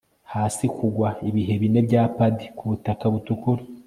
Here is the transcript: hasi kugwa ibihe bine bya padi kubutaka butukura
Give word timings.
hasi 0.33 0.65
kugwa 0.77 1.09
ibihe 1.29 1.53
bine 1.61 1.79
bya 1.87 2.03
padi 2.15 2.45
kubutaka 2.57 3.03
butukura 3.13 3.63